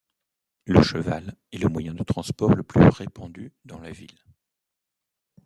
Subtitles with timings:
[0.65, 4.17] Le cheval est le moyen de transport le plus répandu dans la ville.